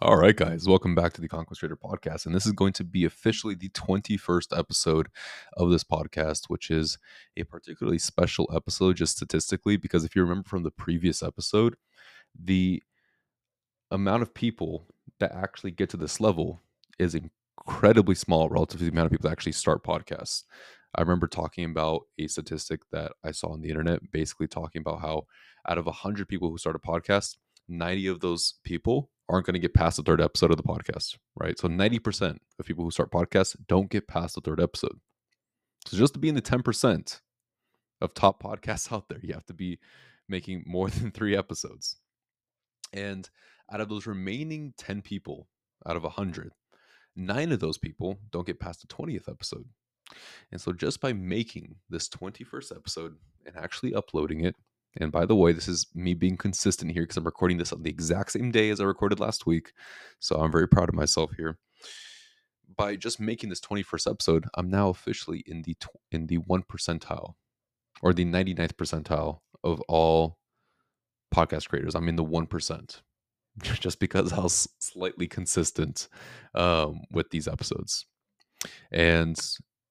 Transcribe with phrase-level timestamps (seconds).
[0.00, 2.26] All right, guys, welcome back to the Conquest Trader podcast.
[2.26, 5.06] And this is going to be officially the 21st episode
[5.56, 6.98] of this podcast, which is
[7.36, 11.76] a particularly special episode just statistically, because if you remember from the previous episode,
[12.34, 12.82] the
[13.92, 14.88] amount of people
[15.20, 16.60] that actually get to this level
[16.98, 20.42] is incredibly small relative to the amount of people that actually start podcasts.
[20.96, 25.02] I remember talking about a statistic that I saw on the internet, basically talking about
[25.02, 25.26] how
[25.68, 27.36] out of 100 people who start a podcast,
[27.68, 31.16] 90 of those people aren't going to get past the third episode of the podcast,
[31.36, 31.58] right?
[31.58, 34.98] So 90% of people who start podcasts don't get past the third episode.
[35.86, 37.20] So just to be in the 10%
[38.00, 39.78] of top podcasts out there, you have to be
[40.28, 41.96] making more than three episodes.
[42.92, 43.28] And
[43.72, 45.48] out of those remaining 10 people
[45.86, 46.52] out of 100,
[47.16, 49.66] nine of those people don't get past the 20th episode.
[50.52, 54.54] And so just by making this 21st episode and actually uploading it
[55.00, 57.82] and by the way, this is me being consistent here because I'm recording this on
[57.82, 59.72] the exact same day as I recorded last week.
[60.20, 61.58] So I'm very proud of myself here.
[62.76, 66.62] By just making this 21st episode, I'm now officially in the tw- in the 1
[66.64, 67.34] percentile
[68.02, 70.38] or the 99th percentile of all
[71.34, 71.94] podcast creators.
[71.94, 73.00] I'm in the 1%
[73.62, 76.08] just because I was slightly consistent
[76.54, 78.06] um, with these episodes.
[78.90, 79.38] And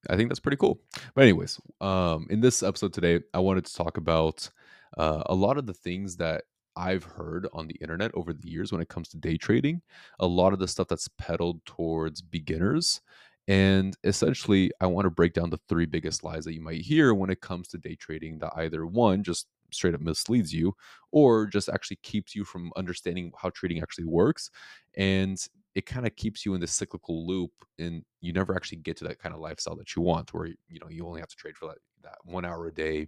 [0.10, 0.82] I think that's pretty cool.
[1.16, 4.50] But anyways, um, in this episode today, I wanted to talk about
[4.98, 6.44] uh, a lot of the things that
[6.76, 9.82] I've heard on the internet over the years when it comes to day trading,
[10.20, 13.02] a lot of the stuff that's peddled towards beginners.
[13.48, 17.14] And essentially, I want to break down the three biggest lies that you might hear
[17.14, 20.76] when it comes to day trading that either one, just straight up misleads you,
[21.12, 24.50] or just actually keeps you from understanding how trading actually works.
[24.96, 25.38] And
[25.76, 29.04] it kind of keeps you in this cyclical loop and you never actually get to
[29.06, 31.58] that kind of lifestyle that you want where you know you only have to trade
[31.58, 33.08] for that, that one hour a day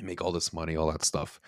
[0.00, 1.40] make all this money, all that stuff.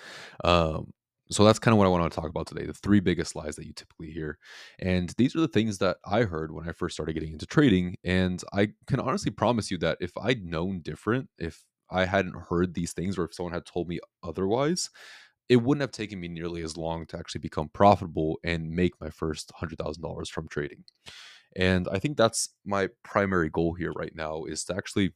[0.42, 0.92] Um,
[1.30, 3.56] so that's kind of what I want to talk about today the three biggest lies
[3.56, 4.38] that you typically hear.
[4.78, 7.96] And these are the things that I heard when I first started getting into trading.
[8.04, 12.74] And I can honestly promise you that if I'd known different, if I hadn't heard
[12.74, 14.90] these things, or if someone had told me otherwise,
[15.48, 19.10] it wouldn't have taken me nearly as long to actually become profitable and make my
[19.10, 20.84] first $100,000 from trading.
[21.56, 25.12] And I think that's my primary goal here right now is to actually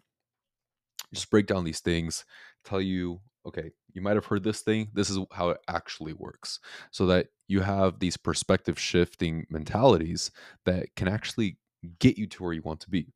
[1.15, 2.25] just break down these things,
[2.69, 4.89] tell you, okay, you might have heard this thing.
[4.95, 6.61] This is how it actually works.
[6.91, 10.31] So that you have these perspective shifting mentalities
[10.67, 11.59] that can actually
[11.99, 13.13] get you to where you want to be.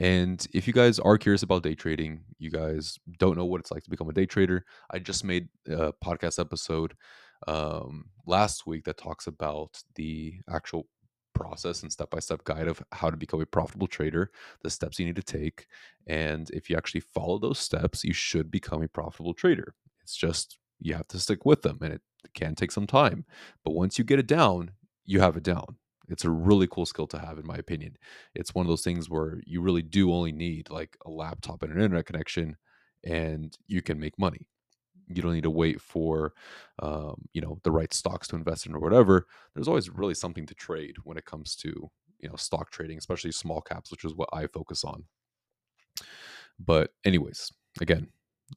[0.00, 3.70] And if you guys are curious about day trading, you guys don't know what it's
[3.70, 6.94] like to become a day trader, I just made a podcast episode
[7.46, 10.86] um, last week that talks about the actual
[11.34, 14.30] process and step by step guide of how to become a profitable trader,
[14.62, 15.66] the steps you need to take.
[16.06, 19.74] And if you actually follow those steps, you should become a profitable trader.
[20.02, 22.02] It's just you have to stick with them and it
[22.34, 23.24] can take some time.
[23.64, 24.72] But once you get it down,
[25.04, 25.76] you have it down.
[26.08, 27.96] It's a really cool skill to have, in my opinion.
[28.34, 31.72] It's one of those things where you really do only need like a laptop and
[31.72, 32.56] an internet connection,
[33.02, 34.48] and you can make money
[35.08, 36.32] you don't need to wait for
[36.80, 40.46] um, you know the right stocks to invest in or whatever there's always really something
[40.46, 44.14] to trade when it comes to you know stock trading especially small caps which is
[44.14, 45.04] what i focus on.
[46.58, 48.08] But anyways again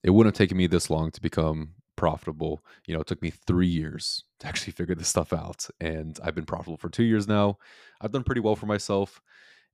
[0.03, 2.63] it wouldn't have taken me this long to become profitable.
[2.85, 6.35] You know it took me three years to actually figure this stuff out and i've
[6.35, 7.57] been profitable for two years now.
[8.01, 9.21] I've done pretty well for myself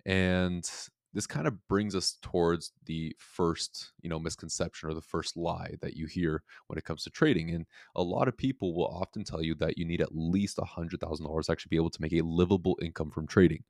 [0.05, 0.69] and
[1.13, 5.75] this kind of brings us towards the first you know misconception or the first lie
[5.81, 7.65] that you hear when it comes to trading and
[7.95, 10.99] a lot of people will often tell you that you need at least a hundred
[10.99, 13.63] thousand dollars to actually be able to make a livable income from trading.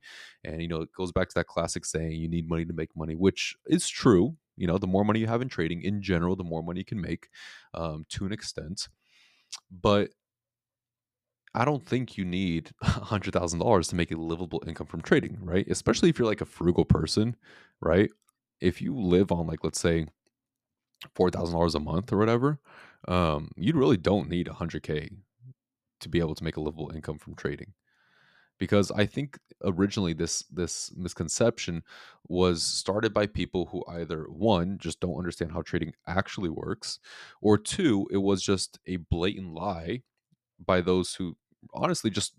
[0.44, 2.96] And you know it goes back to that classic saying you need money to make
[2.96, 6.36] money which is true you know the more money you have in trading in general
[6.36, 7.28] the more money you can make
[7.74, 8.88] um, to an extent.
[9.70, 10.10] But
[11.54, 15.66] I don't think you need $100,000 to make a livable income from trading, right?
[15.68, 17.36] Especially if you're like a frugal person,
[17.80, 18.10] right?
[18.60, 20.06] If you live on like let's say
[21.14, 22.58] $4,000 a month or whatever,
[23.08, 25.10] um, you really don't need 100k
[26.00, 27.72] to be able to make a livable income from trading.
[28.58, 31.82] Because I think originally this this misconception
[32.28, 37.00] was started by people who either one just don't understand how trading actually works,
[37.42, 40.02] or two, it was just a blatant lie
[40.64, 41.36] by those who
[41.72, 42.34] honestly just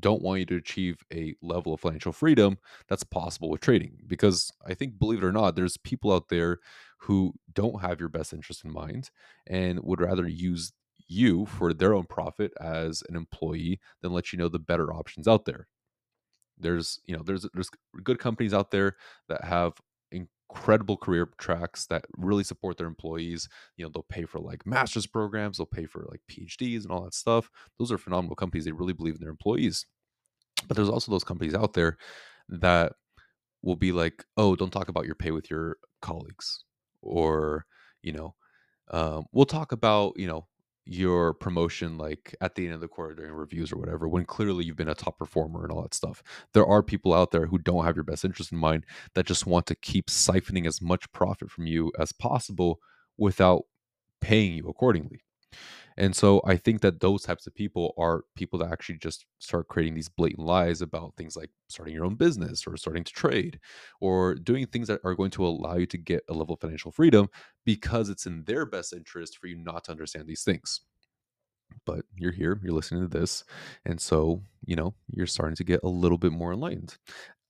[0.00, 2.58] don't want you to achieve a level of financial freedom
[2.88, 6.58] that's possible with trading because i think believe it or not there's people out there
[6.98, 9.10] who don't have your best interest in mind
[9.46, 10.72] and would rather use
[11.08, 15.26] you for their own profit as an employee than let you know the better options
[15.26, 15.66] out there.
[16.58, 17.70] There's you know there's there's
[18.02, 18.96] good companies out there
[19.28, 19.74] that have
[20.50, 23.48] incredible career tracks that really support their employees.
[23.76, 27.04] You know, they'll pay for like master's programs, they'll pay for like PhDs and all
[27.04, 27.50] that stuff.
[27.78, 28.64] Those are phenomenal companies.
[28.64, 29.86] They really believe in their employees.
[30.66, 31.98] But there's also those companies out there
[32.48, 32.92] that
[33.62, 36.64] will be like, oh, don't talk about your pay with your colleagues.
[37.02, 37.66] Or,
[38.02, 38.34] you know,
[38.90, 40.46] um, we'll talk about, you know,
[40.88, 44.64] your promotion like at the end of the quarter during reviews or whatever when clearly
[44.64, 46.22] you've been a top performer and all that stuff
[46.54, 49.46] there are people out there who don't have your best interest in mind that just
[49.46, 52.78] want to keep siphoning as much profit from you as possible
[53.18, 53.64] without
[54.20, 55.20] paying you accordingly
[55.98, 59.68] and so I think that those types of people are people that actually just start
[59.68, 63.60] creating these blatant lies about things like starting your own business or starting to trade
[64.00, 66.92] or doing things that are going to allow you to get a level of financial
[66.92, 67.28] freedom
[67.66, 70.80] because it's in their best interest for you not to understand these things.
[71.84, 73.44] But you're here, you're listening to this,
[73.84, 76.96] and so, you know, you're starting to get a little bit more enlightened.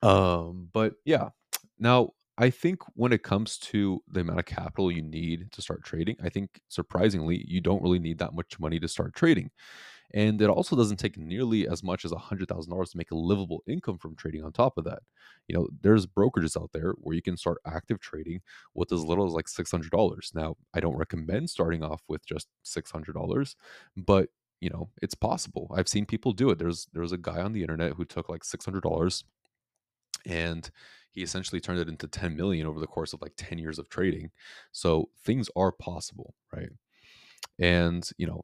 [0.03, 1.31] Um, but yeah.
[1.79, 5.82] Now, I think when it comes to the amount of capital you need to start
[5.85, 9.50] trading, I think surprisingly, you don't really need that much money to start trading.
[10.14, 13.99] And it also doesn't take nearly as much as $100,000 to make a livable income
[13.99, 15.00] from trading on top of that.
[15.49, 18.40] You know, there's brokerages out there where you can start active trading
[18.75, 20.32] with as little as like $600.
[20.35, 23.56] Now, I don't recommend starting off with just $600,
[23.96, 24.31] but
[24.61, 25.70] you know, it's possible.
[25.76, 26.58] I've seen people do it.
[26.58, 29.25] There's there's a guy on the internet who took like $600
[30.26, 30.70] and
[31.10, 33.88] he essentially turned it into 10 million over the course of like 10 years of
[33.88, 34.31] trading.
[34.72, 36.70] So things are possible right?
[37.58, 38.43] And you know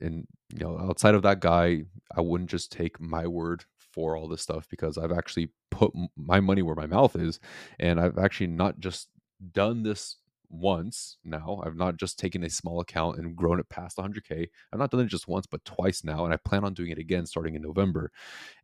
[0.00, 1.82] and you know outside of that guy
[2.16, 6.40] i wouldn't just take my word for all this stuff because i've actually put my
[6.40, 7.40] money where my mouth is
[7.78, 9.08] and i've actually not just
[9.52, 10.16] done this
[10.50, 11.62] once now.
[11.64, 14.48] I've not just taken a small account and grown it past 100K.
[14.72, 16.24] I've not done it just once, but twice now.
[16.24, 18.10] And I plan on doing it again starting in November.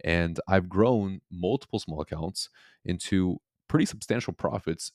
[0.04, 2.48] And I've grown multiple small accounts
[2.84, 3.38] into
[3.68, 4.92] pretty substantial profits.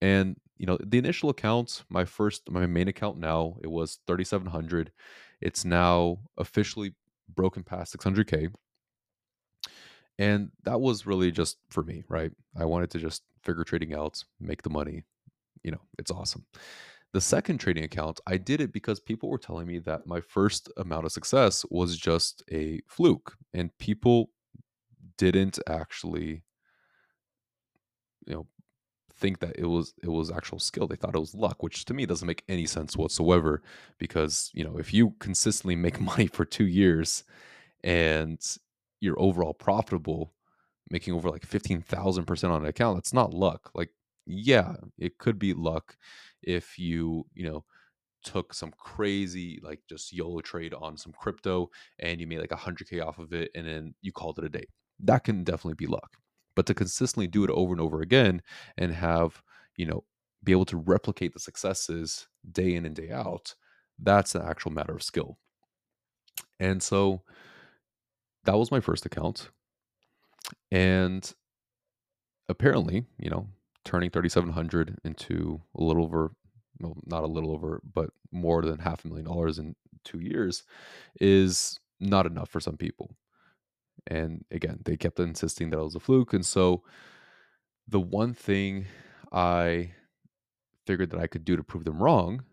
[0.00, 4.92] And, you know, the initial account, my first, my main account now, it was 3,700.
[5.40, 6.94] It's now officially
[7.34, 8.52] broken past 600K.
[10.20, 12.32] And that was really just for me, right?
[12.56, 15.04] I wanted to just figure trading out, make the money,
[15.62, 16.44] you know, it's awesome.
[17.12, 20.70] The second trading account, I did it because people were telling me that my first
[20.76, 24.30] amount of success was just a fluke and people
[25.18, 26.42] didn't actually
[28.26, 28.46] you know
[29.14, 31.94] think that it was it was actual skill they thought it was luck which to
[31.94, 33.62] me doesn't make any sense whatsoever
[33.98, 37.24] because you know if you consistently make money for 2 years
[37.84, 38.58] and
[39.00, 40.34] you're overall profitable
[40.90, 43.90] making over like 15,000% on an account that's not luck like
[44.28, 45.96] yeah, it could be luck
[46.42, 47.64] if you, you know,
[48.24, 51.70] took some crazy like just YOLO trade on some crypto
[52.00, 54.66] and you made like 100k off of it and then you called it a day.
[55.00, 56.16] That can definitely be luck.
[56.54, 58.42] But to consistently do it over and over again
[58.76, 59.42] and have,
[59.76, 60.04] you know,
[60.44, 63.54] be able to replicate the successes day in and day out,
[63.98, 65.38] that's an actual matter of skill.
[66.60, 67.22] And so
[68.44, 69.50] that was my first account.
[70.70, 71.32] And
[72.48, 73.48] apparently, you know,
[73.88, 76.32] turning 3700 into a little over
[76.78, 79.74] well not a little over but more than half a million dollars in
[80.04, 80.62] two years
[81.22, 83.16] is not enough for some people.
[84.06, 86.34] And again they kept insisting that it was a fluke.
[86.34, 86.82] And so
[87.88, 88.84] the one thing
[89.32, 89.92] i
[90.86, 92.44] figured that i could do to prove them wrong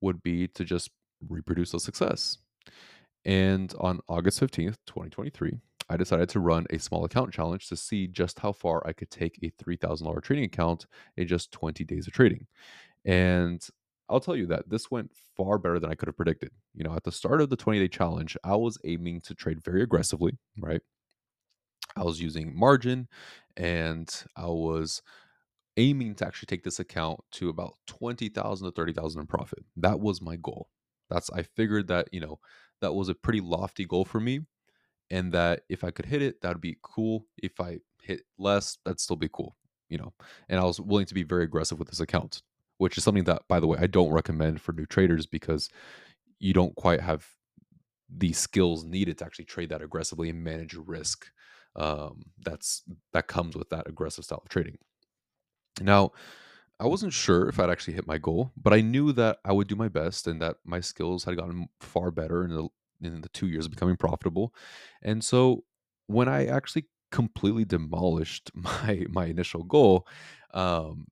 [0.00, 0.90] would be to just
[1.28, 2.38] reproduce a success.
[3.26, 5.58] And on august 15th 2023
[5.90, 9.10] I decided to run a small account challenge to see just how far I could
[9.10, 12.46] take a $3,000 trading account in just 20 days of trading.
[13.04, 13.66] And
[14.08, 16.50] I'll tell you that this went far better than I could have predicted.
[16.74, 19.62] You know, at the start of the 20 day challenge, I was aiming to trade
[19.62, 20.82] very aggressively, right?
[21.96, 23.08] I was using margin
[23.56, 25.02] and I was
[25.76, 29.60] aiming to actually take this account to about 20,000 to 30,000 in profit.
[29.76, 30.68] That was my goal.
[31.10, 32.40] That's I figured that, you know,
[32.80, 34.42] that was a pretty lofty goal for me
[35.10, 37.26] and that if I could hit it, that would be cool.
[37.36, 39.56] If I hit less, that'd still be cool,
[39.88, 40.12] you know.
[40.48, 42.42] And I was willing to be very aggressive with this account,
[42.78, 45.68] which is something that, by the way, I don't recommend for new traders because
[46.38, 47.26] you don't quite have
[48.08, 51.26] the skills needed to actually trade that aggressively and manage risk.
[51.76, 54.78] Um, that's that comes with that aggressive style of trading.
[55.80, 56.12] Now,
[56.80, 59.68] I wasn't sure if I'd actually hit my goal, but I knew that I would
[59.68, 62.68] do my best and that my skills had gotten far better in the
[63.02, 64.54] in the two years of becoming profitable.
[65.02, 65.64] And so
[66.06, 70.06] when I actually completely demolished my my initial goal,
[70.54, 71.06] um,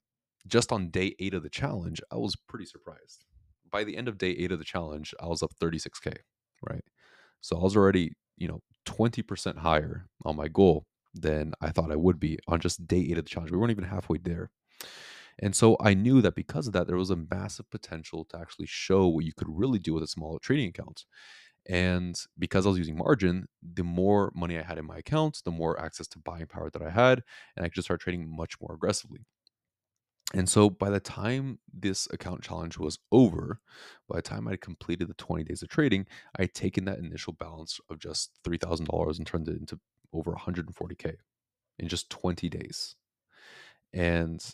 [0.46, 3.24] just on day eight of the challenge, I was pretty surprised.
[3.70, 6.14] By the end of day eight of the challenge, I was up 36k,
[6.68, 6.84] right?
[7.40, 11.96] So I was already, you know, 20% higher on my goal than I thought I
[11.96, 13.50] would be on just day eight of the challenge.
[13.52, 14.50] We weren't even halfway there.
[15.40, 18.66] And so I knew that because of that, there was a massive potential to actually
[18.66, 21.04] show what you could really do with a small trading account.
[21.68, 25.50] And because I was using margin, the more money I had in my account, the
[25.50, 27.22] more access to buying power that I had,
[27.56, 29.20] and I could just start trading much more aggressively.
[30.34, 33.60] And so by the time this account challenge was over,
[34.08, 36.06] by the time I completed the 20 days of trading,
[36.38, 39.80] I had taken that initial balance of just $3,000 and turned it into
[40.12, 41.14] over 140K
[41.78, 42.94] in just 20 days.
[43.94, 44.44] And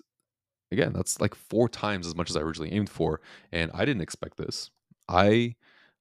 [0.72, 3.20] again, that's like four times as much as I originally aimed for.
[3.52, 4.70] And I didn't expect this.
[5.08, 5.56] I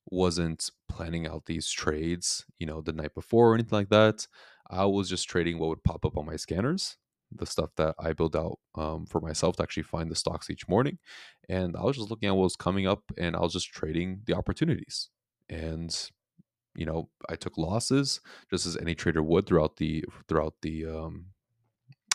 [0.06, 4.28] wasn't planning out these trades, you know, the night before or anything like that.
[4.70, 6.98] I was just trading what would pop up on my scanners,
[7.32, 10.68] the stuff that I build out um, for myself to actually find the stocks each
[10.68, 10.98] morning.
[11.50, 14.22] And I was just looking at what was coming up and I was just trading
[14.26, 15.10] the opportunities.
[15.50, 15.96] And
[16.76, 18.20] you know, I took losses
[18.50, 21.28] just as any trader would throughout the throughout the um,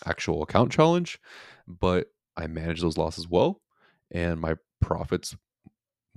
[0.07, 1.19] actual account challenge,
[1.67, 3.61] but I managed those losses well,
[4.11, 5.37] and my profits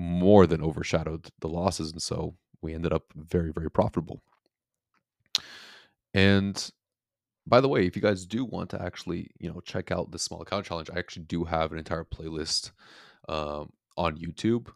[0.02, 4.22] more than overshadowed the losses, and so we ended up very very profitable.
[6.14, 6.72] And
[7.48, 10.20] by the way, if you guys do want to actually, you know, check out the
[10.20, 12.72] small account challenge, I actually do have an entire playlist
[13.30, 14.68] um, on YouTube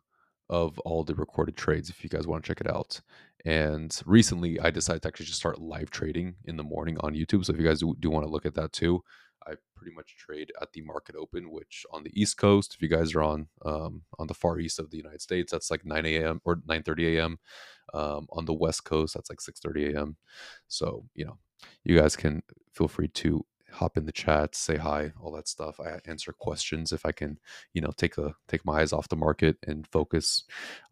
[0.49, 3.01] of all the recorded trades if you guys want to check it out.
[3.45, 7.45] And recently, I decided to actually just start live trading in the morning on YouTube.
[7.45, 9.03] So if you guys do, do want to look at that too,
[9.47, 12.87] I pretty much trade at the market open, which on the East Coast, if you
[12.87, 16.05] guys are on um, on the far east of the United States, that's like 9
[16.05, 16.41] a.m.
[16.45, 17.39] or 9:30 a.m.
[17.93, 20.17] Um, on the West Coast, that's like 6:30 a.m.
[20.67, 21.37] So you know,
[21.83, 25.79] you guys can feel free to hop in the chat, say hi, all that stuff.
[25.79, 27.39] I answer questions if I can,
[27.73, 30.43] you know, take a take my eyes off the market and focus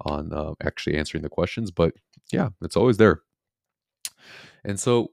[0.01, 1.71] on uh, actually answering the questions.
[1.71, 1.93] But
[2.31, 3.21] yeah, it's always there.
[4.63, 5.11] And so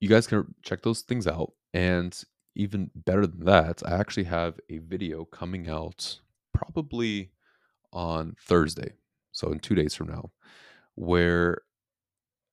[0.00, 1.52] you guys can check those things out.
[1.74, 2.18] And
[2.54, 6.20] even better than that, I actually have a video coming out
[6.54, 7.32] probably
[7.92, 8.92] on Thursday.
[9.32, 10.30] So in two days from now,
[10.94, 11.62] where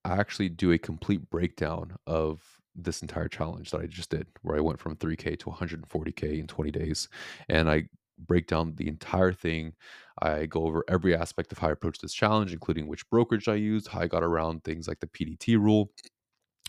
[0.03, 2.41] I actually do a complete breakdown of
[2.75, 6.47] this entire challenge that I just did, where I went from 3K to 140K in
[6.47, 7.07] 20 days.
[7.49, 7.83] And I
[8.27, 9.73] break down the entire thing.
[10.21, 13.55] I go over every aspect of how I approached this challenge, including which brokerage I
[13.55, 15.91] used, how I got around things like the PDT rule,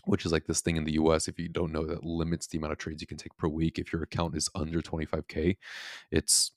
[0.05, 2.57] which is like this thing in the US, if you don't know, that limits the
[2.57, 3.79] amount of trades you can take per week.
[3.79, 5.57] If your account is under 25K,
[6.11, 6.51] it's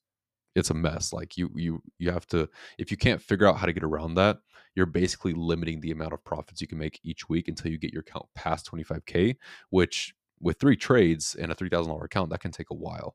[0.57, 2.49] it's a mess like you you you have to
[2.79, 4.39] if you can't figure out how to get around that
[4.75, 7.93] you're basically limiting the amount of profits you can make each week until you get
[7.93, 9.37] your account past 25k
[9.69, 13.15] which with three trades and a $3000 account that can take a while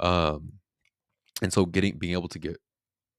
[0.00, 0.52] um,
[1.40, 2.58] and so getting being able to get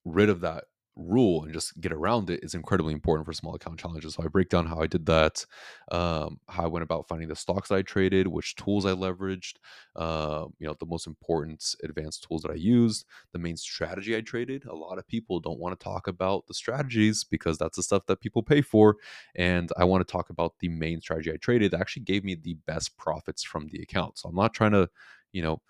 [0.06, 0.66] rid of that
[0.96, 4.14] rule and just get around it is incredibly important for small account challenges.
[4.14, 5.46] So I break down how I did that,
[5.92, 9.56] um, how I went about finding the stocks I traded, which tools I leveraged,
[9.96, 14.22] uh, you know, the most important advanced tools that I used, the main strategy I
[14.22, 14.66] traded.
[14.66, 18.06] A lot of people don't want to talk about the strategies because that's the stuff
[18.08, 18.98] that people pay for.
[19.36, 22.36] And I want to talk about the main strategy I traded that actually gave me
[22.36, 24.18] the best profits from the account.
[24.20, 24.90] So I'm not trying to,
[25.32, 25.62] you know,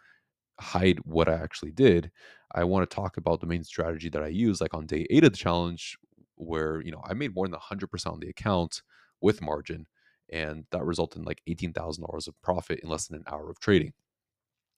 [0.60, 2.12] hide what I actually did.
[2.54, 5.24] I want to talk about the main strategy that I use, like on day eight
[5.24, 5.98] of the challenge,
[6.36, 8.82] where you know I made more than hundred percent on the account
[9.22, 9.88] with margin,
[10.32, 13.50] and that resulted in like eighteen thousand dollars of profit in less than an hour
[13.50, 13.94] of trading.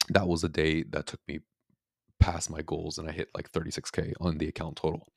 [0.09, 1.39] That was a day that took me
[2.19, 5.07] past my goals, and I hit like thirty six k on the account total.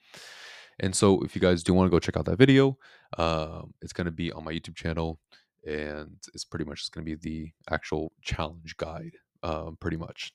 [0.80, 2.78] And so, if you guys do want to go check out that video,
[3.16, 5.18] uh, it's going to be on my YouTube channel,
[5.66, 10.32] and it's pretty much just going to be the actual challenge guide um, pretty much.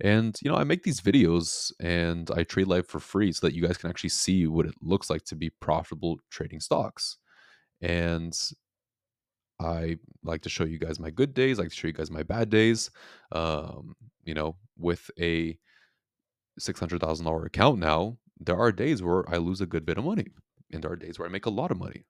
[0.00, 3.54] And you know, I make these videos and I trade live for free so that
[3.54, 7.18] you guys can actually see what it looks like to be profitable trading stocks.
[7.80, 8.36] And
[9.60, 12.10] I like to show you guys my good days, I like to show you guys
[12.10, 12.90] my bad days.
[13.30, 13.94] Um,
[14.24, 15.58] you know, with a
[16.58, 19.98] six hundred thousand dollar account now, there are days where I lose a good bit
[19.98, 20.26] of money,
[20.72, 22.04] and there are days where I make a lot of money.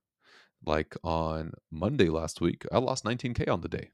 [0.65, 3.91] Like on Monday last week, I lost 19k on the day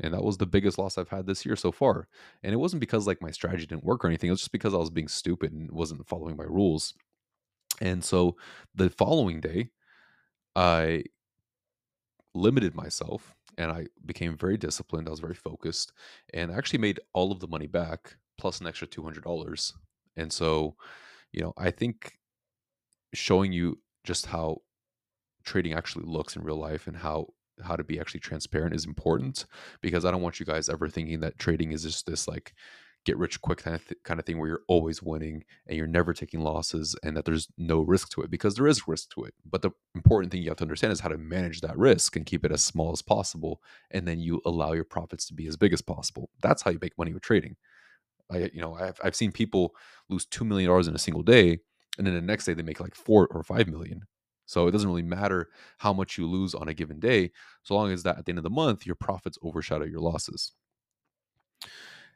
[0.00, 2.08] and that was the biggest loss I've had this year so far.
[2.42, 4.28] And it wasn't because like my strategy didn't work or anything.
[4.28, 6.94] It was just because I was being stupid and wasn't following my rules.
[7.80, 8.36] And so
[8.74, 9.70] the following day,
[10.54, 11.04] I
[12.34, 15.08] limited myself and I became very disciplined.
[15.08, 15.92] I was very focused
[16.32, 19.72] and I actually made all of the money back plus an extra $200.
[20.16, 20.76] And so,
[21.32, 22.18] you know, I think
[23.14, 24.58] showing you just how
[25.44, 27.28] trading actually looks in real life and how
[27.62, 29.46] how to be actually transparent is important
[29.80, 32.54] because I don't want you guys ever thinking that trading is just this like
[33.04, 35.86] get rich quick kind of, th- kind of thing where you're always winning and you're
[35.86, 39.24] never taking losses and that there's no risk to it because there is risk to
[39.24, 39.34] it.
[39.44, 42.24] But the important thing you have to understand is how to manage that risk and
[42.24, 43.60] keep it as small as possible.
[43.90, 46.30] And then you allow your profits to be as big as possible.
[46.42, 47.56] That's how you make money with trading.
[48.30, 49.74] I, you know, I've, I've seen people
[50.08, 51.58] lose $2 million in a single day
[51.98, 54.02] and then the next day they make like four or five million
[54.46, 57.30] So it doesn't really matter how much you lose on a given day,
[57.62, 60.52] so long as that at the end of the month, your profits overshadow your losses.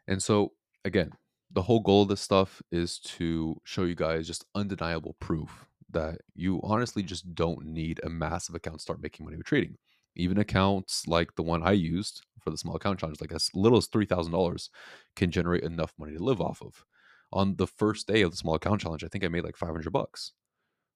[0.08, 0.52] And so,
[0.84, 1.12] again,
[1.50, 6.20] the whole goal of this stuff is to show you guys just undeniable proof that
[6.34, 9.76] you honestly just don't need a massive account to start making money with trading.
[10.16, 13.78] Even accounts like the one I used for the small account challenge, like as little
[13.78, 14.68] as $3,000,
[15.14, 16.84] can generate enough money to live off of.
[17.32, 19.92] On the first day of the small account challenge, I think I made like 500
[19.92, 20.32] bucks,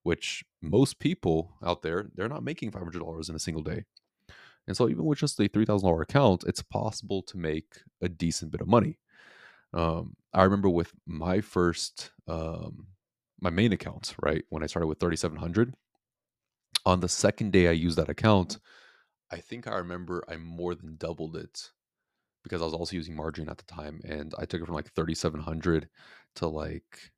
[0.03, 3.85] which most people out there, they're not making $500 in a single day.
[4.67, 8.61] And so even with just a $3,000 account, it's possible to make a decent bit
[8.61, 8.99] of money.
[9.73, 12.87] Um, I remember with my first, um,
[13.41, 14.45] my main account, right?
[14.49, 15.75] When I started with 3,700,
[16.87, 18.59] on the second day I used that account,
[19.31, 21.71] I think I remember I more than doubled it
[22.43, 24.01] because I was also using margin at the time.
[24.05, 25.89] And I took it from like 3,700
[26.37, 27.13] to like,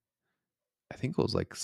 [0.93, 1.55] I think it was like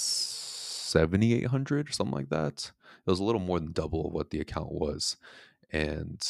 [0.88, 2.72] 7,800 or something like that.
[3.06, 5.16] It was a little more than double of what the account was.
[5.70, 6.22] And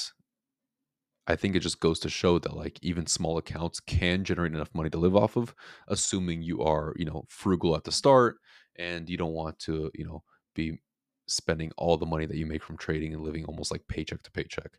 [1.26, 4.74] I think it just goes to show that like even small accounts can generate enough
[4.74, 5.54] money to live off of,
[5.88, 8.36] assuming you are, you know, frugal at the start
[8.76, 10.22] and you don't want to, you know,
[10.54, 10.80] be
[11.26, 14.30] spending all the money that you make from trading and living almost like paycheck to
[14.30, 14.72] paycheck.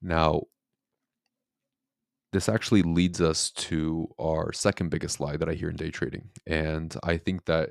[0.00, 0.42] Now,
[2.32, 6.28] this actually leads us to our second biggest lie that I hear in day trading.
[6.46, 7.70] And I think that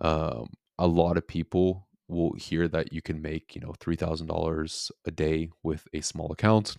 [0.00, 5.10] um, a lot of people will hear that you can make, you know, $3,000 a
[5.10, 6.76] day with a small account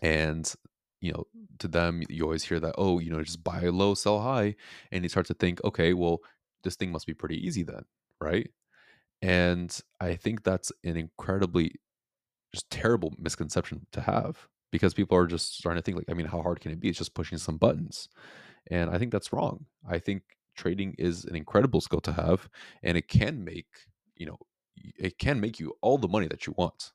[0.00, 0.54] and
[1.00, 1.26] you know
[1.58, 4.54] to them you always hear that oh you know just buy low sell high
[4.90, 6.20] and you start to think okay well
[6.64, 7.82] this thing must be pretty easy then
[8.20, 8.50] right?
[9.22, 11.74] And i think that's an incredibly
[12.54, 16.26] just terrible misconception to have because people are just starting to think like i mean
[16.26, 16.88] how hard can it be?
[16.88, 18.08] It's just pushing some buttons.
[18.70, 19.66] And i think that's wrong.
[19.88, 20.22] I think
[20.54, 22.48] trading is an incredible skill to have
[22.82, 23.66] and it can make
[24.16, 24.38] you know
[24.76, 26.92] it can make you all the money that you want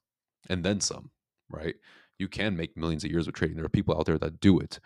[0.50, 1.12] and then some
[1.50, 1.76] right
[2.20, 3.56] you can make millions of years with trading.
[3.58, 4.80] There are people out there that do it.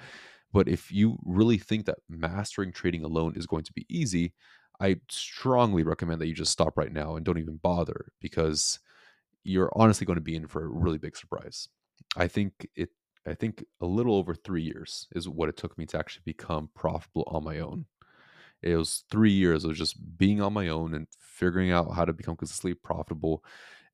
[0.52, 4.34] But if you really think that mastering trading alone is going to be easy,
[4.80, 8.80] I strongly recommend that you just stop right now and don't even bother because
[9.44, 11.68] you're honestly going to be in for a really big surprise.
[12.16, 12.90] I think it
[13.26, 16.70] I think a little over 3 years is what it took me to actually become
[16.76, 17.86] profitable on my own.
[18.62, 22.14] It was 3 years of just being on my own and figuring out how to
[22.14, 23.44] become consistently profitable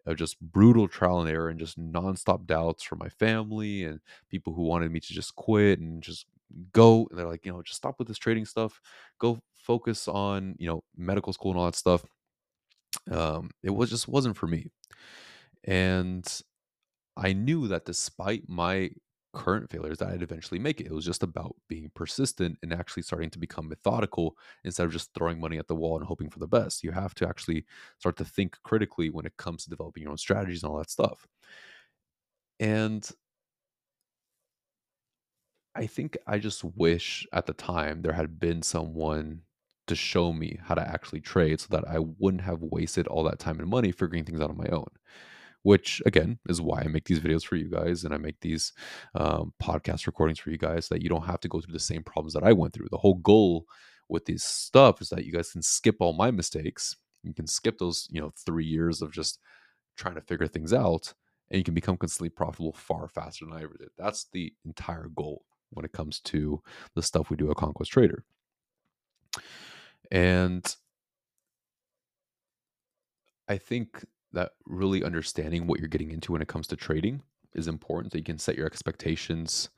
[0.06, 4.00] of just brutal trial and error and just nonstop doubts from my family and
[4.30, 6.26] people who wanted me to just quit and just
[6.74, 7.08] go.
[7.10, 8.82] And they're like, you know, just stop with this trading stuff.
[9.20, 12.06] Go focus on, you know, medical school and all that stuff.
[13.12, 14.68] Um, it was just wasn't for me.
[15.66, 16.28] And
[17.18, 18.92] I knew that despite my
[19.38, 20.88] current failures that I'd eventually make it.
[20.88, 25.14] It was just about being persistent and actually starting to become methodical instead of just
[25.14, 26.84] throwing money at the wall and hoping for the best.
[26.84, 27.66] You have to actually
[28.00, 30.90] start to think critically when it comes to developing your own strategies and all that
[30.90, 31.28] stuff.
[32.60, 33.10] And
[35.76, 39.44] I think I just wish at the time there had been someone
[39.88, 43.40] to show me how to actually trade so that I wouldn't have wasted all that
[43.40, 44.88] time and money figuring things out on my own
[45.68, 48.72] which again is why I make these videos for you guys and I make these
[49.16, 51.80] um, podcast recordings for you guys so that you don't have to go through the
[51.80, 52.88] same problems that I went through.
[52.90, 53.66] The whole goal
[54.08, 56.96] with this stuff is that you guys can skip all my mistakes.
[57.22, 59.40] You can skip those, you know, three years of just
[59.98, 61.14] trying to figure things out
[61.52, 63.90] and you can become consistently profitable far faster than I ever did.
[63.98, 66.62] That's the entire goal when it comes to
[66.96, 68.24] the stuff we do at Conquest Trader.
[70.12, 70.66] And
[73.50, 77.22] I think that really understanding what you're getting into when it comes to trading
[77.54, 79.70] is important so you can set your expectations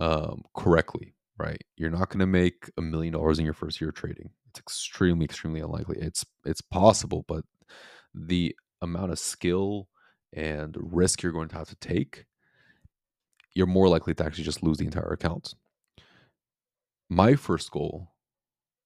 [0.00, 1.62] um, correctly right?
[1.76, 4.30] You're not going to make a million dollars in your first year of trading.
[4.50, 5.98] It's extremely extremely unlikely.
[6.00, 7.44] It's it's possible but
[8.14, 9.88] the amount of skill
[10.32, 12.24] and risk you're going to have to take
[13.54, 15.54] you're more likely to actually just lose the entire account.
[17.08, 18.12] My first goal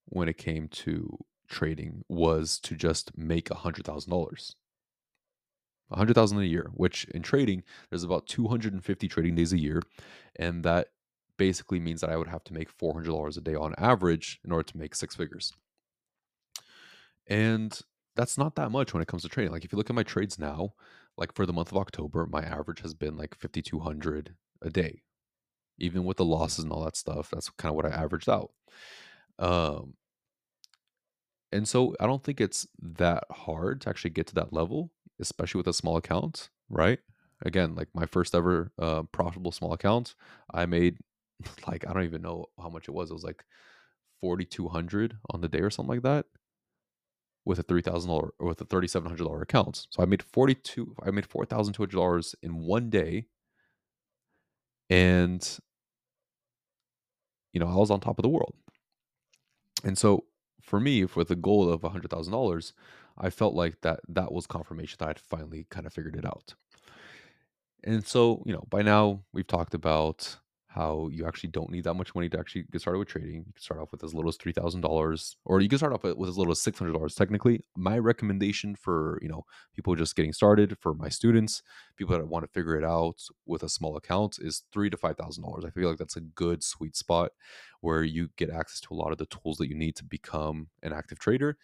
[0.07, 4.57] when it came to trading was to just make a hundred thousand dollars
[5.93, 9.83] 100,000 a year, which in trading, there's about 250 trading days a year.
[10.37, 10.89] And that
[11.37, 14.65] basically means that I would have to make $400 a day on average in order
[14.65, 15.53] to make six figures.
[17.27, 17.79] And
[18.17, 19.53] that's not that much when it comes to trading.
[19.53, 20.75] Like if you look at my trades now,
[21.17, 25.03] like for the month of October, my average has been like 5,200 a day.
[25.79, 28.53] Even with the losses and all that stuff, that's kind of what I averaged out.
[29.39, 29.95] Um,
[31.51, 34.91] and so I don't think it's that hard to actually get to that level
[35.23, 37.01] especially with a small account, right?
[37.45, 40.17] Again, like my first ever uh, profitable small account,
[40.55, 40.99] I made
[41.69, 43.11] like I don't even know how much it was.
[43.11, 43.45] It was like
[44.21, 46.27] forty two hundred on the day or something like that.
[47.45, 49.87] with a three thousand dollar or with a thirty seven hundred dollar account.
[49.91, 50.95] So I made forty two.
[51.03, 53.27] I made four thousand two hundred dollars in one day,
[54.91, 55.59] and
[57.53, 58.55] you know I was on top of the world.
[59.85, 60.25] And so
[60.61, 62.73] for me, with the goal of a hundred thousand dollars,
[63.19, 66.55] I felt like that that was confirmation that I'd finally kind of figured it out.
[67.85, 70.37] And so, you know, by now we've talked about
[70.69, 73.35] how you actually don't need that much money to actually get started with trading.
[73.35, 75.93] You can start off with as little as three thousand dollars, or you can start
[75.93, 77.15] off with as little as six hundred dollars.
[77.15, 79.45] Technically, my recommendation for you know
[79.75, 81.63] people just getting started, for my students,
[81.97, 85.17] people that want to figure it out with a small account, is three to five
[85.19, 85.65] thousand dollars.
[85.67, 87.33] I feel like that's a good sweet spot
[87.83, 90.69] where you get access to a lot of the tools that you need to become
[90.83, 91.59] an active trader,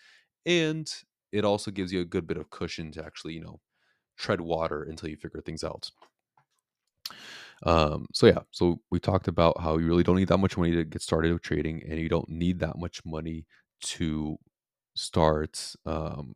[0.45, 0.93] and
[1.33, 3.61] it also gives you a good bit of cushion to actually you know
[4.19, 5.91] tread water until you figure things out.
[7.65, 10.73] Um, so yeah, so we talked about how you really don't need that much money
[10.73, 13.47] to get started with trading, and you don't need that much money
[13.83, 14.37] to
[14.97, 16.35] start um,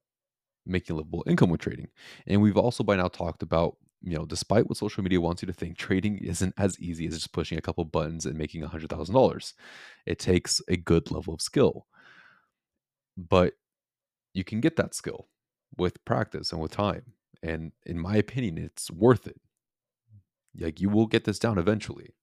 [0.66, 1.88] making livable income with trading.
[2.26, 5.46] And we've also by now talked about, you know, despite what social media wants you
[5.48, 8.68] to think, trading isn't as easy as just pushing a couple buttons and making a
[8.68, 9.54] hundred thousand dollars.
[10.06, 11.86] It takes a good level of skill,
[13.16, 13.54] but
[14.34, 15.28] you can get that skill
[15.76, 17.14] with practice and with time.
[17.42, 19.40] And in my opinion, it's worth it.
[20.58, 22.14] Like you will get this down eventually.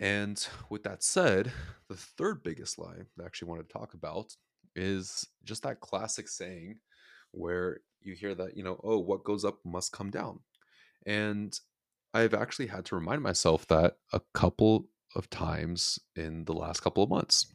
[0.00, 1.52] And with that said,
[1.88, 4.36] the third biggest lie I actually wanted to talk about
[4.76, 6.78] is just that classic saying
[7.32, 10.38] where you hear that, you know, oh, what goes up must come down.
[11.04, 11.58] And
[12.14, 17.02] I've actually had to remind myself that a couple of times in the last couple
[17.02, 17.52] of months.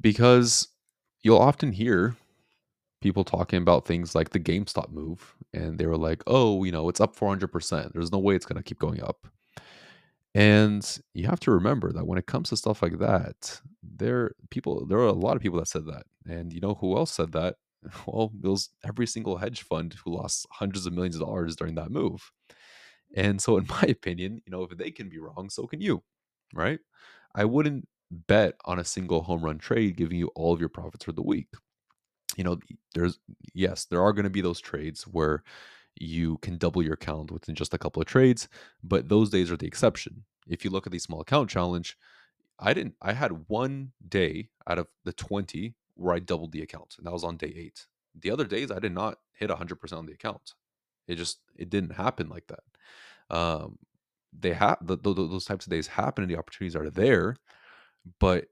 [0.00, 0.68] Because
[1.22, 2.16] you'll often hear
[3.02, 6.88] people talking about things like the GameStop move, and they were like, "Oh, you know,
[6.88, 7.92] it's up 400%.
[7.94, 9.28] There's no way it's going to keep going up."
[10.34, 14.86] And you have to remember that when it comes to stuff like that, there people
[14.86, 16.04] there are a lot of people that said that.
[16.28, 17.56] And you know who else said that?
[18.06, 21.76] Well, it was every single hedge fund who lost hundreds of millions of dollars during
[21.76, 22.30] that move.
[23.16, 26.02] And so in my opinion, you know, if they can be wrong, so can you,
[26.54, 26.80] right?
[27.34, 31.04] I wouldn't bet on a single home run trade giving you all of your profits
[31.04, 31.48] for the week
[32.38, 32.58] you know,
[32.94, 33.18] there's
[33.52, 35.42] yes, there are going to be those trades where
[35.96, 38.48] you can double your account within just a couple of trades,
[38.84, 40.24] but those days are the exception.
[40.46, 41.98] If you look at the small account challenge,
[42.58, 46.94] I didn't I had one day out of the 20 where I doubled the account,
[46.96, 47.86] and that was on day 8.
[48.20, 50.54] The other days I did not hit 100% on the account.
[51.08, 53.36] It just it didn't happen like that.
[53.36, 53.78] Um
[54.38, 57.34] they have the, the, those types of days happen and the opportunities are there,
[58.18, 58.46] but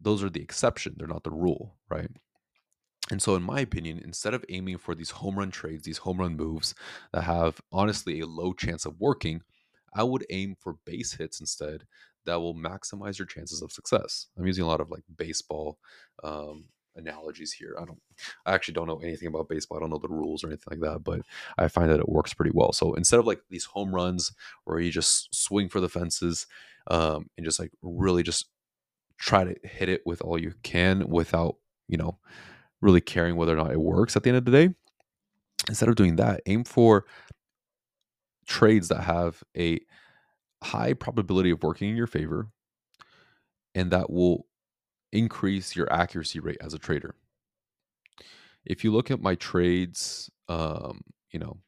[0.00, 0.94] those are the exception.
[0.96, 2.10] They're not the rule, right?
[3.10, 6.18] And so, in my opinion, instead of aiming for these home run trades, these home
[6.18, 6.74] run moves
[7.12, 9.42] that have honestly a low chance of working,
[9.94, 11.84] I would aim for base hits instead
[12.26, 14.26] that will maximize your chances of success.
[14.36, 15.78] I'm using a lot of like baseball
[16.22, 16.66] um,
[16.96, 17.76] analogies here.
[17.80, 18.00] I don't,
[18.44, 19.78] I actually don't know anything about baseball.
[19.78, 21.22] I don't know the rules or anything like that, but
[21.56, 22.72] I find that it works pretty well.
[22.72, 24.32] So instead of like these home runs
[24.64, 26.46] where you just swing for the fences
[26.88, 28.50] um, and just like really just
[29.18, 31.56] try to hit it with all you can without,
[31.88, 32.18] you know,
[32.80, 34.74] really caring whether or not it works at the end of the day.
[35.68, 37.04] Instead of doing that, aim for
[38.46, 39.78] trades that have a
[40.62, 42.48] high probability of working in your favor
[43.74, 44.46] and that will
[45.12, 47.14] increase your accuracy rate as a trader.
[48.64, 51.58] If you look at my trades, um, you know,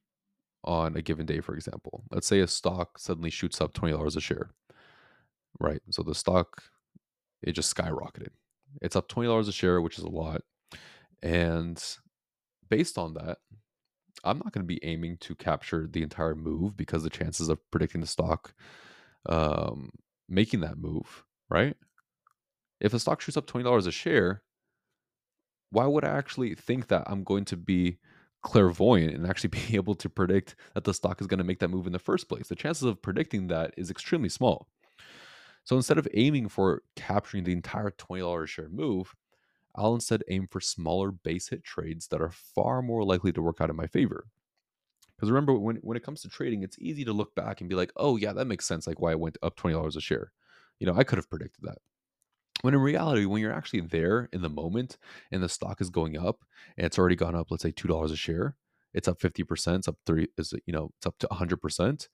[0.65, 4.21] on a given day, for example, let's say a stock suddenly shoots up $20 a
[4.21, 4.51] share,
[5.59, 5.81] right?
[5.91, 6.63] So the stock,
[7.43, 8.31] it just skyrocketed.
[8.83, 10.43] It's up $20 a share, which is a lot.
[11.23, 11.83] And
[12.69, 13.39] based on that,
[14.25, 17.59] I'm not going to be aiming to capture the entire move because the chances of
[17.71, 18.55] predicting the stock
[19.29, 19.91] um,
[20.29, 21.77] making that move, right?
[22.81, 24.43] If the stock shoots up $20 a share,
[25.71, 27.99] why would I actually think that I'm going to be
[28.43, 31.69] clairvoyant and actually be able to predict that the stock is going to make that
[31.69, 32.49] move in the first place?
[32.49, 34.69] The chances of predicting that is extremely small.
[35.71, 39.15] So instead of aiming for capturing the entire $20 share move,
[39.77, 43.61] I'll instead aim for smaller base hit trades that are far more likely to work
[43.61, 44.27] out in my favor.
[45.15, 47.77] Because remember, when, when it comes to trading, it's easy to look back and be
[47.77, 50.33] like, oh, yeah, that makes sense, like why I went up $20 a share.
[50.81, 51.79] You know, I could have predicted that.
[52.63, 54.99] When in reality, when you're actually there in the moment
[55.31, 56.41] and the stock is going up
[56.77, 58.57] and it's already gone up, let's say $2 a share,
[58.93, 62.09] it's up 50%, it's up three, is you know, it's up to 100%.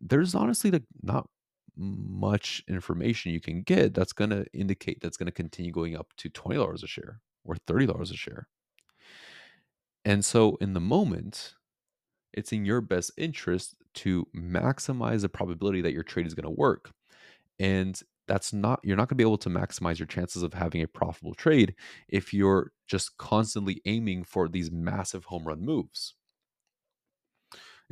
[0.00, 1.28] There's honestly like not
[1.76, 6.12] much information you can get that's going to indicate that's going to continue going up
[6.16, 8.48] to $20 a share or $30 a share.
[10.04, 11.54] And so in the moment,
[12.32, 16.50] it's in your best interest to maximize the probability that your trade is going to
[16.50, 16.90] work.
[17.58, 20.82] And that's not you're not going to be able to maximize your chances of having
[20.82, 21.74] a profitable trade
[22.08, 26.14] if you're just constantly aiming for these massive home run moves.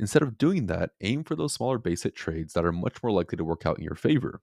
[0.03, 3.13] Instead of doing that, aim for those smaller base hit trades that are much more
[3.13, 4.41] likely to work out in your favor.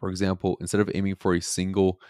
[0.00, 2.00] For example, instead of aiming for a single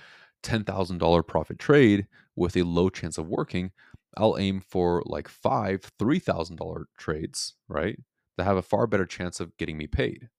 [0.42, 3.72] $10,000 profit trade with a low chance of working,
[4.16, 7.98] I'll aim for like five $3,000 trades, right?
[8.38, 10.30] That have a far better chance of getting me paid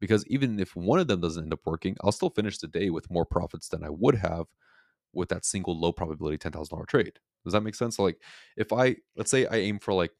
[0.00, 2.88] because even if one of them doesn't end up working, I'll still finish the day
[2.88, 4.46] with more profits than I would have
[5.12, 7.18] with that single low probability $10,000 trade.
[7.44, 7.96] Does that make sense?
[7.96, 8.22] So like
[8.56, 10.12] if I let's say I aim for like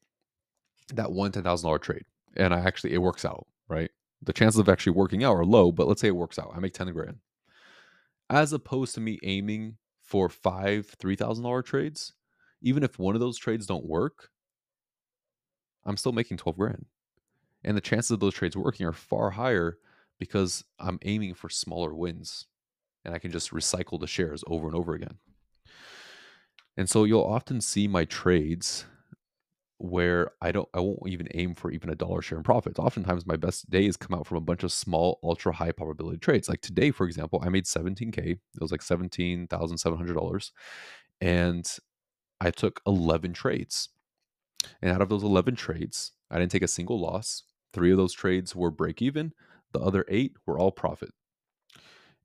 [0.95, 3.91] that one $10,000 trade and I actually it works out, right?
[4.21, 6.51] The chances of actually working out are low, but let's say it works out.
[6.55, 7.17] I make 10 grand.
[8.29, 12.13] As opposed to me aiming for five $3,000 trades,
[12.61, 14.29] even if one of those trades don't work,
[15.85, 16.85] I'm still making 12 grand.
[17.63, 19.77] And the chances of those trades working are far higher
[20.19, 22.45] because I'm aiming for smaller wins
[23.03, 25.17] and I can just recycle the shares over and over again.
[26.77, 28.85] And so you'll often see my trades
[29.77, 32.79] where I don't I won't even aim for even a dollar share in profits.
[32.79, 36.49] Oftentimes my best days come out from a bunch of small ultra high probability trades.
[36.49, 38.17] Like today for example, I made 17k.
[38.17, 40.51] It was like $17,700
[41.21, 41.77] and
[42.41, 43.89] I took 11 trades.
[44.81, 47.43] And out of those 11 trades, I didn't take a single loss.
[47.73, 49.33] Three of those trades were break even.
[49.73, 51.11] The other eight were all profit.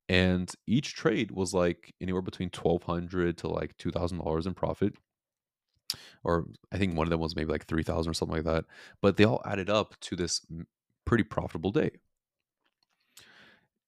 [0.08, 4.54] And each trade was like anywhere between twelve hundred to like two thousand dollars in
[4.54, 4.94] profit.
[6.24, 8.64] Or I think one of them was maybe like three thousand or something like that.
[9.00, 10.44] But they all added up to this
[11.04, 11.90] pretty profitable day.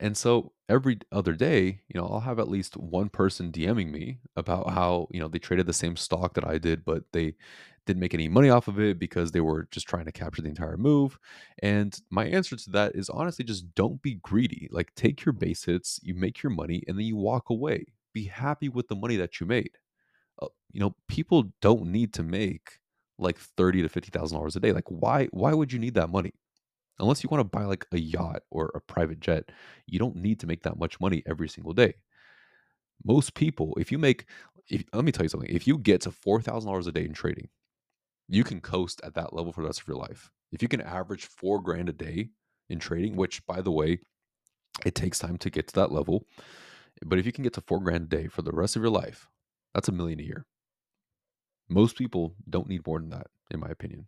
[0.01, 4.21] And so every other day, you know, I'll have at least one person DMing me
[4.35, 7.35] about how, you know, they traded the same stock that I did, but they
[7.87, 10.49] didn't make any money off of it because they were just trying to capture the
[10.49, 11.19] entire move.
[11.63, 14.69] And my answer to that is honestly just don't be greedy.
[14.71, 17.85] Like take your base hits, you make your money, and then you walk away.
[18.15, 19.73] Be happy with the money that you made.
[20.73, 22.79] You know, people don't need to make
[23.19, 24.73] like thirty to fifty thousand dollars a day.
[24.73, 25.27] Like why?
[25.33, 26.33] Why would you need that money?
[26.99, 29.51] Unless you want to buy like a yacht or a private jet,
[29.87, 31.95] you don't need to make that much money every single day.
[33.05, 34.27] Most people, if you make,
[34.69, 37.49] if, let me tell you something, if you get to $4,000 a day in trading,
[38.29, 40.31] you can coast at that level for the rest of your life.
[40.53, 42.29] If you can average four grand a day
[42.69, 44.01] in trading, which by the way,
[44.85, 46.27] it takes time to get to that level.
[47.05, 48.91] But if you can get to four grand a day for the rest of your
[48.91, 49.29] life,
[49.75, 50.47] that's a million a year.
[51.71, 54.07] Most people don't need more than that, in my opinion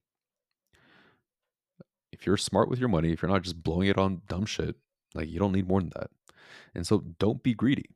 [2.13, 4.77] if you're smart with your money, if you're not just blowing it on dumb shit,
[5.13, 6.11] like you don't need more than that.
[6.75, 7.91] And so don't be greedy.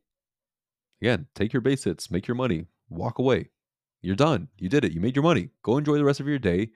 [1.01, 3.51] Again, take your base hits, make your money, walk away.
[4.03, 4.49] You're done.
[4.59, 4.93] You did it.
[4.93, 5.51] You made your money.
[5.63, 6.71] Go enjoy the rest of your day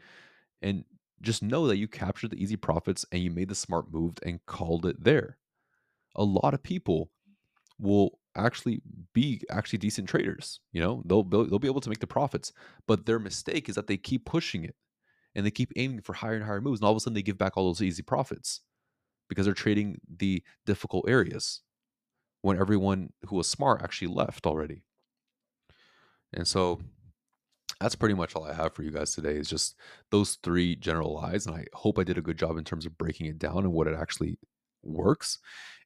[0.63, 0.85] and
[1.23, 4.45] just know that you captured the easy profits and you made the smart move and
[4.47, 5.39] called it there.
[6.15, 7.11] A lot of people
[7.79, 11.03] will actually be actually decent traders, you know?
[11.07, 12.53] They'll they'll be able to make the profits,
[12.87, 14.75] but their mistake is that they keep pushing it
[15.35, 17.23] and they keep aiming for higher and higher moves and all of a sudden they
[17.23, 18.61] give back all those easy profits
[19.29, 21.63] because they're trading the difficult areas
[22.43, 24.83] when everyone who was smart actually left already
[26.33, 26.81] and so
[27.81, 29.75] that's pretty much all I have for you guys today is just
[30.11, 31.47] those three general lies.
[31.47, 33.73] And I hope I did a good job in terms of breaking it down and
[33.73, 34.39] what it actually
[34.83, 35.39] works.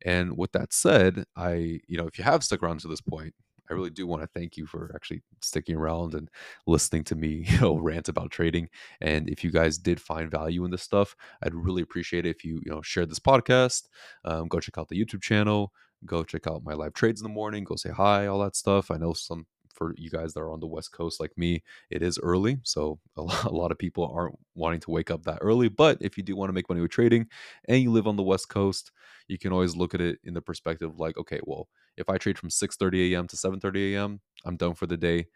[0.04, 3.34] And with that said, I, you know, if you have stuck around to this point,
[3.70, 6.28] I really do want to thank you for actually sticking around and
[6.66, 8.68] listening to me, you know, rant about trading.
[9.00, 12.44] And if you guys did find value in this stuff, I'd really appreciate it if
[12.44, 13.88] you, you know, share this podcast.
[14.24, 15.72] Um, go check out the YouTube channel.
[16.04, 17.64] Go check out my live trades in the morning.
[17.64, 18.90] Go say hi, all that stuff.
[18.90, 22.02] I know some for you guys that are on the West Coast like me, it
[22.02, 22.58] is early.
[22.62, 25.68] So a lot, of people aren't wanting to wake up that early.
[25.68, 27.26] But if you do want to make money with trading
[27.68, 28.92] and you live on the West Coast,
[29.28, 32.38] you can always look at it in the perspective like, okay, well, if I trade
[32.38, 33.26] from 6:30 a.m.
[33.28, 35.26] to 7:30 a.m., I'm done for the day.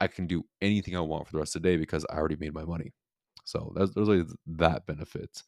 [0.00, 2.36] I can do anything I want for the rest of the day because I already
[2.36, 2.92] made my money.
[3.44, 5.42] So there's, there's always that benefit.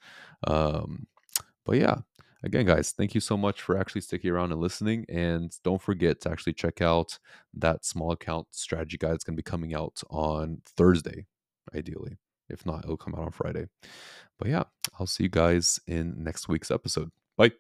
[0.47, 1.07] Um,
[1.65, 1.99] but yeah,
[2.43, 5.05] again, guys, thank you so much for actually sticking around and listening.
[5.09, 7.19] And don't forget to actually check out
[7.55, 9.15] that small account strategy guide.
[9.15, 11.27] It's going to be coming out on Thursday,
[11.75, 12.17] ideally.
[12.49, 13.69] If not, it'll come out on Friday.
[14.39, 14.65] But yeah,
[14.99, 17.11] I'll see you guys in next week's episode.
[17.37, 17.53] Bye.